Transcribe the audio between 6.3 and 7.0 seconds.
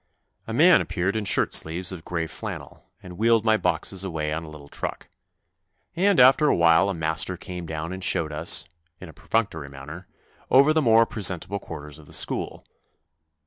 a while a